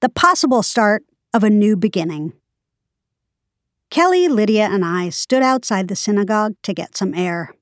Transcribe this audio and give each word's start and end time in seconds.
the 0.00 0.08
possible 0.08 0.62
start 0.62 1.04
of 1.34 1.44
a 1.44 1.50
new 1.50 1.76
beginning. 1.76 2.32
Kelly, 3.90 4.28
Lydia, 4.28 4.68
and 4.70 4.84
I 4.84 5.10
stood 5.10 5.42
outside 5.42 5.88
the 5.88 5.96
synagogue 5.96 6.54
to 6.62 6.72
get 6.72 6.96
some 6.96 7.12
air. 7.12 7.54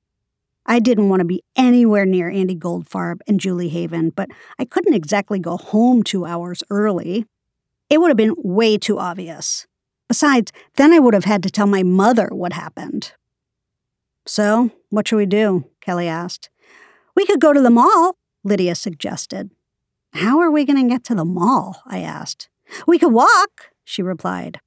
I 0.65 0.79
didn't 0.79 1.09
want 1.09 1.21
to 1.21 1.25
be 1.25 1.43
anywhere 1.55 2.05
near 2.05 2.29
Andy 2.29 2.55
Goldfarb 2.55 3.19
and 3.27 3.39
Julie 3.39 3.69
Haven, 3.69 4.11
but 4.11 4.29
I 4.57 4.65
couldn't 4.65 4.93
exactly 4.93 5.39
go 5.39 5.57
home 5.57 6.03
two 6.03 6.25
hours 6.25 6.63
early. 6.69 7.25
It 7.89 7.99
would 7.99 8.09
have 8.09 8.17
been 8.17 8.35
way 8.37 8.77
too 8.77 8.99
obvious. 8.99 9.65
Besides, 10.07 10.51
then 10.75 10.93
I 10.93 10.99
would 10.99 11.13
have 11.15 11.25
had 11.25 11.43
to 11.43 11.49
tell 11.49 11.67
my 11.67 11.83
mother 11.83 12.27
what 12.31 12.53
happened. 12.53 13.13
So, 14.25 14.69
what 14.89 15.07
should 15.07 15.17
we 15.17 15.25
do? 15.25 15.65
Kelly 15.81 16.07
asked. 16.07 16.49
We 17.15 17.25
could 17.25 17.41
go 17.41 17.51
to 17.51 17.61
the 17.61 17.71
mall, 17.71 18.15
Lydia 18.43 18.75
suggested. 18.75 19.49
How 20.13 20.39
are 20.39 20.51
we 20.51 20.65
going 20.65 20.81
to 20.81 20.89
get 20.89 21.03
to 21.05 21.15
the 21.15 21.25
mall? 21.25 21.81
I 21.85 21.99
asked. 21.99 22.49
We 22.87 22.99
could 22.99 23.13
walk, 23.13 23.71
she 23.83 24.01
replied. 24.01 24.59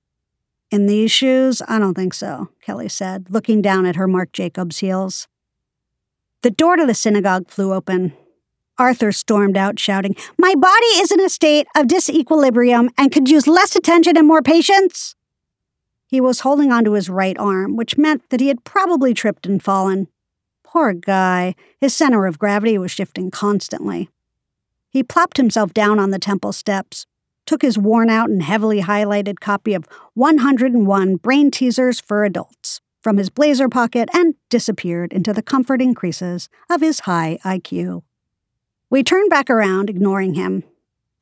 In 0.70 0.86
these 0.86 1.10
shoes, 1.10 1.60
I 1.68 1.78
don't 1.78 1.94
think 1.94 2.14
so, 2.14 2.48
Kelly 2.62 2.88
said, 2.88 3.26
looking 3.30 3.60
down 3.60 3.84
at 3.84 3.96
her 3.96 4.08
Marc 4.08 4.32
Jacobs 4.32 4.78
heels. 4.78 5.28
The 6.42 6.50
door 6.50 6.76
to 6.76 6.86
the 6.86 6.94
synagogue 6.94 7.48
flew 7.48 7.72
open. 7.72 8.14
Arthur 8.78 9.12
stormed 9.12 9.56
out, 9.56 9.78
shouting, 9.78 10.16
My 10.38 10.54
body 10.54 10.86
is 10.96 11.12
in 11.12 11.20
a 11.20 11.28
state 11.28 11.66
of 11.76 11.86
disequilibrium 11.86 12.88
and 12.96 13.12
could 13.12 13.28
use 13.28 13.46
less 13.46 13.76
attention 13.76 14.16
and 14.16 14.26
more 14.26 14.42
patience. 14.42 15.14
He 16.06 16.20
was 16.20 16.40
holding 16.40 16.72
onto 16.72 16.92
his 16.92 17.08
right 17.08 17.38
arm, 17.38 17.76
which 17.76 17.98
meant 17.98 18.28
that 18.30 18.40
he 18.40 18.48
had 18.48 18.64
probably 18.64 19.14
tripped 19.14 19.46
and 19.46 19.62
fallen. 19.62 20.08
Poor 20.64 20.94
guy, 20.94 21.54
his 21.80 21.94
center 21.94 22.26
of 22.26 22.38
gravity 22.38 22.78
was 22.78 22.90
shifting 22.90 23.30
constantly. 23.30 24.08
He 24.92 25.02
plopped 25.02 25.38
himself 25.38 25.72
down 25.72 25.98
on 25.98 26.10
the 26.10 26.18
temple 26.18 26.52
steps, 26.52 27.06
took 27.46 27.62
his 27.62 27.78
worn 27.78 28.10
out 28.10 28.28
and 28.28 28.42
heavily 28.42 28.82
highlighted 28.82 29.40
copy 29.40 29.72
of 29.72 29.88
101 30.14 31.16
Brain 31.16 31.50
Teasers 31.50 31.98
for 31.98 32.24
Adults 32.24 32.82
from 33.02 33.16
his 33.16 33.30
blazer 33.30 33.70
pocket 33.70 34.10
and 34.14 34.34
disappeared 34.50 35.12
into 35.12 35.32
the 35.32 35.42
comforting 35.42 35.94
creases 35.94 36.50
of 36.70 36.82
his 36.82 37.00
high 37.00 37.38
IQ. 37.42 38.02
We 38.90 39.02
turned 39.02 39.30
back 39.30 39.48
around, 39.48 39.88
ignoring 39.88 40.34
him. 40.34 40.62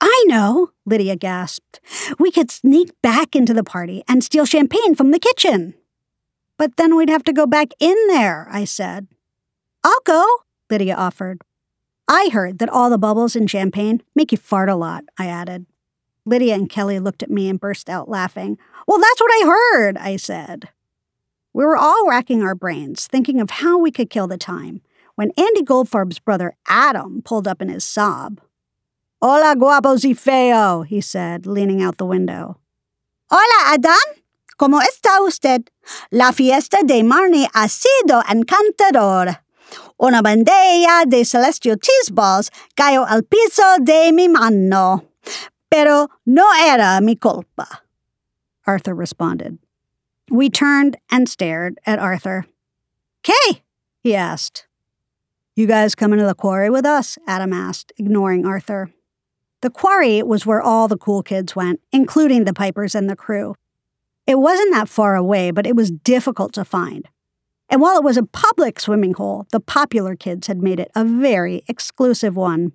I 0.00 0.24
know, 0.26 0.70
Lydia 0.84 1.14
gasped. 1.14 1.78
We 2.18 2.32
could 2.32 2.50
sneak 2.50 2.90
back 3.02 3.36
into 3.36 3.54
the 3.54 3.62
party 3.62 4.02
and 4.08 4.24
steal 4.24 4.46
champagne 4.46 4.96
from 4.96 5.12
the 5.12 5.20
kitchen. 5.20 5.74
But 6.58 6.76
then 6.76 6.96
we'd 6.96 7.08
have 7.08 7.24
to 7.24 7.32
go 7.32 7.46
back 7.46 7.68
in 7.78 7.96
there, 8.08 8.48
I 8.50 8.64
said. 8.64 9.06
I'll 9.84 10.00
go, 10.04 10.26
Lydia 10.68 10.96
offered. 10.96 11.42
I 12.12 12.28
heard 12.32 12.58
that 12.58 12.68
all 12.68 12.90
the 12.90 12.98
bubbles 12.98 13.36
in 13.36 13.46
champagne 13.46 14.02
make 14.16 14.32
you 14.32 14.38
fart 14.38 14.68
a 14.68 14.74
lot, 14.74 15.04
I 15.16 15.26
added. 15.26 15.66
Lydia 16.26 16.56
and 16.56 16.68
Kelly 16.68 16.98
looked 16.98 17.22
at 17.22 17.30
me 17.30 17.48
and 17.48 17.60
burst 17.60 17.88
out 17.88 18.08
laughing. 18.08 18.58
Well, 18.88 18.98
that's 18.98 19.20
what 19.20 19.30
I 19.30 19.46
heard, 19.46 19.96
I 19.96 20.16
said. 20.16 20.70
We 21.52 21.64
were 21.64 21.76
all 21.76 22.08
racking 22.08 22.42
our 22.42 22.56
brains, 22.56 23.06
thinking 23.06 23.40
of 23.40 23.50
how 23.50 23.78
we 23.78 23.92
could 23.92 24.10
kill 24.10 24.26
the 24.26 24.36
time, 24.36 24.82
when 25.14 25.30
Andy 25.38 25.62
Goldfarb's 25.62 26.18
brother 26.18 26.56
Adam 26.66 27.22
pulled 27.22 27.46
up 27.46 27.62
in 27.62 27.68
his 27.68 27.84
Saab. 27.84 28.38
Hola, 29.22 29.54
guapos 29.54 30.04
y 30.04 30.12
feo, 30.12 30.82
he 30.82 31.00
said, 31.00 31.46
leaning 31.46 31.80
out 31.80 31.98
the 31.98 32.06
window. 32.06 32.58
Hola, 33.30 33.72
Adam. 33.72 34.16
¿Cómo 34.58 34.82
está 34.82 35.20
usted? 35.24 35.68
La 36.10 36.32
fiesta 36.32 36.84
de 36.84 37.04
Marnie 37.04 37.46
ha 37.54 37.68
sido 37.68 38.20
encantador. 38.28 39.38
Una 40.02 40.22
bandeja 40.22 41.08
de 41.08 41.24
celestial 41.24 41.76
cheese 41.76 42.10
balls 42.10 42.50
cayó 42.74 43.06
al 43.06 43.22
piso 43.22 43.78
de 43.84 44.12
mi 44.12 44.28
mano. 44.28 45.04
Pero 45.70 46.08
no 46.24 46.50
era 46.58 47.00
mi 47.02 47.16
culpa. 47.16 47.82
Arthur 48.66 48.94
responded. 48.94 49.58
We 50.30 50.48
turned 50.48 50.96
and 51.10 51.28
stared 51.28 51.78
at 51.86 51.98
Arthur. 51.98 52.46
Kay, 53.22 53.62
he 54.02 54.14
asked. 54.14 54.66
You 55.54 55.66
guys 55.66 55.94
coming 55.94 56.18
to 56.18 56.24
the 56.24 56.34
quarry 56.34 56.70
with 56.70 56.86
us? 56.86 57.18
Adam 57.26 57.52
asked, 57.52 57.92
ignoring 57.98 58.46
Arthur. 58.46 58.90
The 59.60 59.70
quarry 59.70 60.22
was 60.22 60.46
where 60.46 60.62
all 60.62 60.88
the 60.88 60.96
cool 60.96 61.22
kids 61.22 61.54
went, 61.54 61.80
including 61.92 62.44
the 62.44 62.54
Pipers 62.54 62.94
and 62.94 63.10
the 63.10 63.16
crew. 63.16 63.54
It 64.26 64.38
wasn't 64.38 64.72
that 64.72 64.88
far 64.88 65.16
away, 65.16 65.50
but 65.50 65.66
it 65.66 65.76
was 65.76 65.90
difficult 65.90 66.54
to 66.54 66.64
find. 66.64 67.08
And 67.70 67.80
while 67.80 67.96
it 67.96 68.04
was 68.04 68.16
a 68.16 68.24
public 68.24 68.80
swimming 68.80 69.14
hole, 69.14 69.46
the 69.52 69.60
popular 69.60 70.16
kids 70.16 70.48
had 70.48 70.60
made 70.60 70.80
it 70.80 70.90
a 70.96 71.04
very 71.04 71.62
exclusive 71.68 72.36
one. 72.36 72.72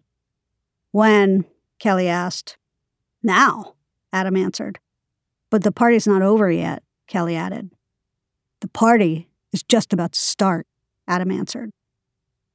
When? 0.91 1.45
Kelly 1.79 2.07
asked. 2.07 2.57
Now, 3.21 3.73
Adam 4.13 4.37
answered. 4.37 4.79
But 5.49 5.63
the 5.63 5.71
party's 5.73 6.07
not 6.07 6.21
over 6.21 6.49
yet, 6.49 6.81
Kelly 7.07 7.35
added. 7.35 7.71
The 8.61 8.69
party 8.69 9.27
is 9.51 9.61
just 9.63 9.91
about 9.91 10.13
to 10.13 10.19
start, 10.19 10.65
Adam 11.07 11.29
answered. 11.29 11.71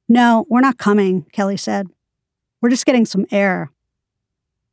No, 0.09 0.45
we're 0.49 0.61
not 0.61 0.79
coming, 0.79 1.23
Kelly 1.31 1.57
said. 1.57 1.87
We're 2.59 2.69
just 2.69 2.85
getting 2.85 3.05
some 3.05 3.27
air. 3.31 3.71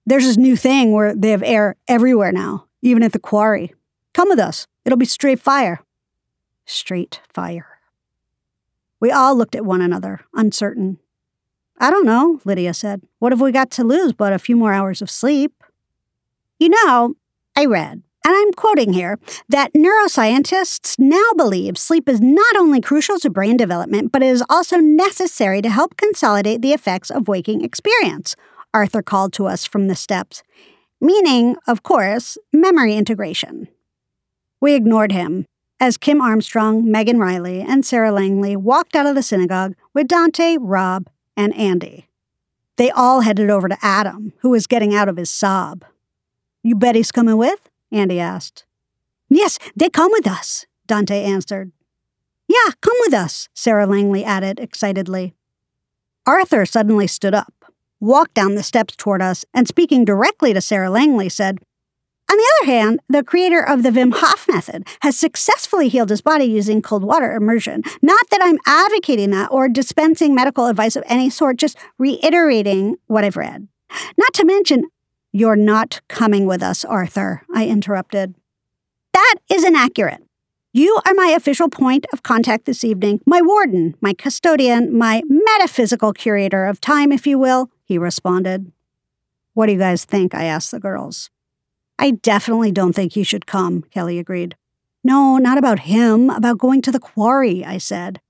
There's 0.06 0.24
this 0.24 0.38
new 0.38 0.56
thing 0.56 0.92
where 0.92 1.14
they 1.14 1.30
have 1.30 1.42
air 1.42 1.76
everywhere 1.86 2.32
now, 2.32 2.66
even 2.80 3.02
at 3.02 3.12
the 3.12 3.18
quarry. 3.18 3.74
Come 4.14 4.30
with 4.30 4.38
us. 4.38 4.66
It'll 4.86 4.96
be 4.96 5.04
straight 5.04 5.38
fire. 5.38 5.80
Straight 6.70 7.22
fire. 7.32 7.80
We 9.00 9.10
all 9.10 9.34
looked 9.34 9.54
at 9.54 9.64
one 9.64 9.80
another, 9.80 10.20
uncertain. 10.34 10.98
I 11.78 11.90
don't 11.90 12.04
know, 12.04 12.42
Lydia 12.44 12.74
said. 12.74 13.00
What 13.20 13.32
have 13.32 13.40
we 13.40 13.52
got 13.52 13.70
to 13.72 13.84
lose 13.84 14.12
but 14.12 14.34
a 14.34 14.38
few 14.38 14.54
more 14.54 14.74
hours 14.74 15.00
of 15.00 15.10
sleep? 15.10 15.64
You 16.58 16.68
know, 16.68 17.14
I 17.56 17.64
read, 17.64 18.02
and 18.22 18.36
I'm 18.36 18.52
quoting 18.52 18.92
here, 18.92 19.18
that 19.48 19.72
neuroscientists 19.72 20.98
now 20.98 21.32
believe 21.38 21.78
sleep 21.78 22.06
is 22.06 22.20
not 22.20 22.54
only 22.58 22.82
crucial 22.82 23.18
to 23.20 23.30
brain 23.30 23.56
development, 23.56 24.12
but 24.12 24.22
it 24.22 24.26
is 24.26 24.44
also 24.50 24.76
necessary 24.76 25.62
to 25.62 25.70
help 25.70 25.96
consolidate 25.96 26.60
the 26.60 26.74
effects 26.74 27.10
of 27.10 27.28
waking 27.28 27.64
experience, 27.64 28.36
Arthur 28.74 29.00
called 29.00 29.32
to 29.32 29.46
us 29.46 29.64
from 29.64 29.88
the 29.88 29.96
steps, 29.96 30.42
meaning, 31.00 31.56
of 31.66 31.82
course, 31.82 32.36
memory 32.52 32.94
integration. 32.94 33.68
We 34.60 34.74
ignored 34.74 35.12
him 35.12 35.46
as 35.80 35.96
Kim 35.96 36.20
Armstrong, 36.20 36.90
Megan 36.90 37.18
Riley, 37.18 37.60
and 37.60 37.86
Sarah 37.86 38.12
Langley 38.12 38.56
walked 38.56 38.96
out 38.96 39.06
of 39.06 39.14
the 39.14 39.22
synagogue 39.22 39.74
with 39.94 40.08
Dante, 40.08 40.56
Rob, 40.58 41.08
and 41.36 41.54
Andy. 41.54 42.08
They 42.76 42.90
all 42.90 43.20
headed 43.20 43.50
over 43.50 43.68
to 43.68 43.78
Adam, 43.82 44.32
who 44.40 44.50
was 44.50 44.66
getting 44.66 44.94
out 44.94 45.08
of 45.08 45.16
his 45.16 45.30
Saab. 45.30 45.82
You 46.62 46.74
bet 46.74 46.94
he's 46.94 47.12
coming 47.12 47.36
with? 47.36 47.70
Andy 47.90 48.20
asked. 48.20 48.64
Yes, 49.28 49.58
they 49.76 49.88
come 49.90 50.10
with 50.12 50.26
us, 50.26 50.66
Dante 50.86 51.22
answered. 51.22 51.72
Yeah, 52.48 52.72
come 52.80 52.96
with 53.00 53.12
us, 53.12 53.48
Sarah 53.54 53.86
Langley 53.86 54.24
added 54.24 54.58
excitedly. 54.58 55.34
Arthur 56.26 56.66
suddenly 56.66 57.06
stood 57.06 57.34
up, 57.34 57.72
walked 58.00 58.34
down 58.34 58.54
the 58.54 58.62
steps 58.62 58.96
toward 58.96 59.22
us, 59.22 59.44
and 59.52 59.68
speaking 59.68 60.04
directly 60.04 60.52
to 60.54 60.60
Sarah 60.60 60.90
Langley, 60.90 61.28
said, 61.28 61.58
on 62.30 62.36
the 62.36 62.52
other 62.60 62.72
hand, 62.72 63.00
the 63.08 63.24
creator 63.24 63.62
of 63.62 63.82
the 63.82 63.90
Wim 63.90 64.12
Hof 64.14 64.46
method 64.48 64.86
has 65.00 65.18
successfully 65.18 65.88
healed 65.88 66.10
his 66.10 66.20
body 66.20 66.44
using 66.44 66.82
cold 66.82 67.02
water 67.02 67.32
immersion. 67.32 67.82
Not 68.02 68.28
that 68.30 68.40
I'm 68.42 68.58
advocating 68.66 69.30
that 69.30 69.50
or 69.50 69.68
dispensing 69.68 70.34
medical 70.34 70.66
advice 70.66 70.94
of 70.94 71.04
any 71.06 71.30
sort, 71.30 71.56
just 71.56 71.78
reiterating 71.98 72.96
what 73.06 73.24
I've 73.24 73.36
read. 73.36 73.68
Not 74.18 74.34
to 74.34 74.44
mention, 74.44 74.88
you're 75.32 75.56
not 75.56 76.00
coming 76.08 76.46
with 76.46 76.62
us, 76.62 76.84
Arthur, 76.84 77.42
I 77.54 77.66
interrupted. 77.66 78.34
That 79.14 79.36
is 79.50 79.64
inaccurate. 79.64 80.22
You 80.74 81.00
are 81.06 81.14
my 81.14 81.28
official 81.28 81.70
point 81.70 82.06
of 82.12 82.22
contact 82.22 82.66
this 82.66 82.84
evening, 82.84 83.20
my 83.26 83.40
warden, 83.40 83.96
my 84.02 84.12
custodian, 84.12 84.96
my 84.96 85.22
metaphysical 85.26 86.12
curator 86.12 86.66
of 86.66 86.80
time, 86.80 87.10
if 87.10 87.26
you 87.26 87.38
will, 87.38 87.70
he 87.84 87.96
responded. 87.96 88.70
What 89.54 89.66
do 89.66 89.72
you 89.72 89.78
guys 89.78 90.04
think? 90.04 90.34
I 90.34 90.44
asked 90.44 90.70
the 90.70 90.78
girls. 90.78 91.30
I 91.98 92.12
definitely 92.12 92.70
don't 92.70 92.92
think 92.92 93.12
he 93.12 93.24
should 93.24 93.46
come, 93.46 93.82
Kelly 93.90 94.18
agreed. 94.18 94.56
No, 95.02 95.38
not 95.38 95.58
about 95.58 95.80
him, 95.80 96.30
about 96.30 96.58
going 96.58 96.82
to 96.82 96.92
the 96.92 97.00
quarry, 97.00 97.64
I 97.64 97.78
said. 97.78 98.20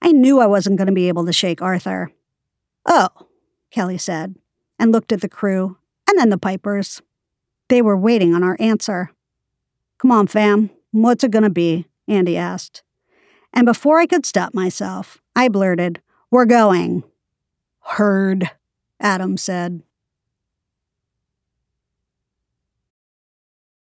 I 0.00 0.12
knew 0.12 0.40
I 0.40 0.46
wasn't 0.46 0.76
going 0.76 0.86
to 0.86 0.92
be 0.92 1.08
able 1.08 1.24
to 1.26 1.32
shake 1.32 1.62
Arthur. 1.62 2.12
Oh, 2.86 3.08
Kelly 3.70 3.98
said, 3.98 4.36
and 4.78 4.92
looked 4.92 5.12
at 5.12 5.20
the 5.20 5.28
crew, 5.28 5.78
and 6.08 6.18
then 6.18 6.30
the 6.30 6.38
Pipers. 6.38 7.00
They 7.68 7.82
were 7.82 7.96
waiting 7.96 8.34
on 8.34 8.42
our 8.42 8.56
answer. 8.60 9.10
Come 9.98 10.10
on, 10.10 10.26
fam, 10.26 10.70
what's 10.90 11.24
it 11.24 11.30
going 11.30 11.44
to 11.44 11.50
be? 11.50 11.86
Andy 12.08 12.36
asked. 12.36 12.82
And 13.52 13.64
before 13.64 13.98
I 13.98 14.06
could 14.06 14.26
stop 14.26 14.54
myself, 14.54 15.22
I 15.36 15.48
blurted, 15.48 16.00
We're 16.30 16.46
going. 16.46 17.04
Heard, 17.80 18.50
Adam 19.00 19.36
said. 19.36 19.82